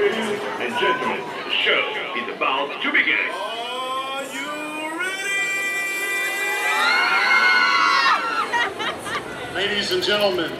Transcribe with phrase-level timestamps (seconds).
[0.00, 3.18] Ladies and gentlemen, the show is about to begin.
[3.34, 4.48] Are you
[4.98, 5.34] ready?
[9.54, 10.52] Ladies and gentlemen,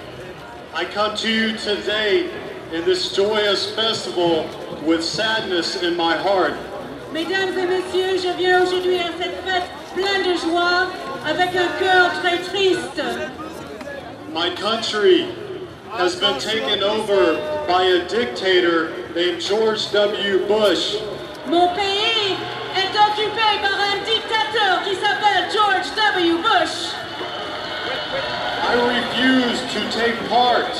[0.74, 2.30] I come to you today
[2.70, 4.46] in this joyous festival
[4.84, 6.52] with sadness in my heart.
[7.10, 10.90] Mesdames et messieurs, je viens aujourd'hui à cette fête pleine de joie
[11.24, 13.00] avec un cœur très triste.
[14.34, 15.28] My country
[15.92, 20.46] has been taken over by a dictator named George W.
[20.46, 20.96] Bush.
[21.46, 22.36] Mon pays
[22.76, 26.36] est occupé par un dictateur qui s'appelle George W.
[26.42, 26.94] Bush.
[28.62, 30.70] I refuse to take part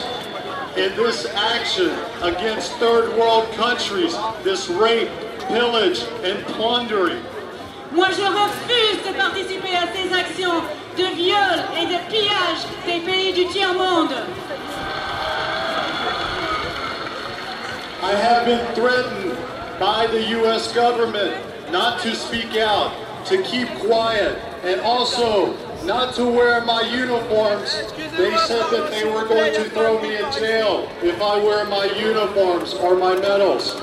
[0.77, 1.91] in this action
[2.23, 4.15] against third world countries,
[4.45, 5.11] this rape,
[5.49, 7.23] pillage, and plundering.
[7.93, 10.63] Moi, je refuse de participer à ces actions
[10.97, 14.15] de viol et de pillage des pays du tiers-monde.
[18.11, 19.39] I have been threatened
[19.79, 20.73] by the U.S.
[20.73, 21.33] government
[21.71, 22.91] not to speak out,
[23.27, 27.71] to keep quiet, and also not to wear my uniforms.
[28.19, 31.85] They said that they were going to throw me in jail if I wear my
[31.85, 33.77] uniforms or my medals.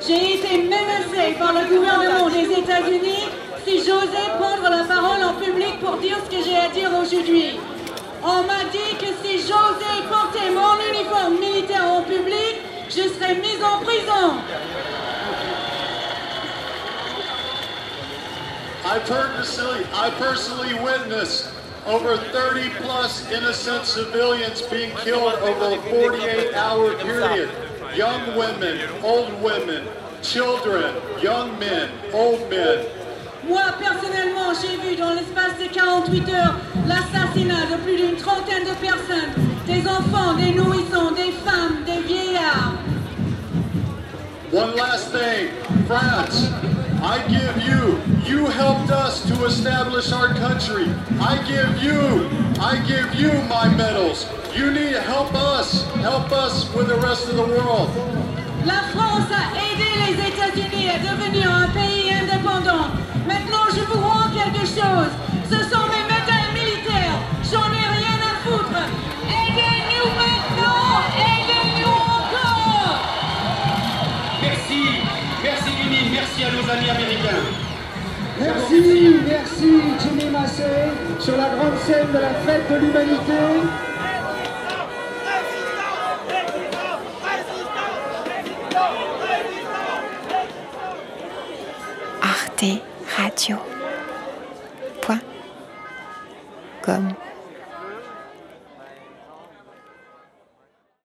[0.00, 3.28] J'ai été menacé par le gouvernement des États-Unis
[3.66, 7.60] si j'osais prendre la parole en public pour dire ce que j'ai à dire aujourd'hui.
[8.22, 12.64] On m'a dit que si j'osais porter mon uniforme militaire en public,
[12.94, 14.40] je serais mise en prison.
[18.86, 21.48] I personally, I personally witnessed
[21.86, 27.50] over 30 plus innocent civilians being killed over a 48 hour period.
[27.96, 29.88] Young women, old women,
[30.22, 32.86] children, young men, old men.
[33.48, 36.54] Moi, personnellement, j'ai vu dans l'espace de 48 heures
[36.86, 39.34] l'assassinat de plus d'une trentaine de personnes,
[39.66, 40.93] des enfants, des nourrissons,
[44.54, 45.50] One last thing,
[45.88, 46.46] France,
[47.02, 50.86] I give you, you helped us to establish our country.
[51.18, 52.30] I give you,
[52.62, 54.28] I give you my medals.
[54.54, 57.90] You need to help us, help us with the rest of the world.
[58.64, 63.03] La France a aidé les États-Unis à devenir un pays indépendant.
[76.44, 77.44] À nos amis américains.
[78.38, 80.62] Merci, merci Jimmy Massé
[81.20, 83.32] sur la grande scène de la fête de l'humanité.
[92.22, 92.64] Arte
[93.16, 93.56] Radio.
[95.00, 95.20] Point.
[96.82, 97.14] Com.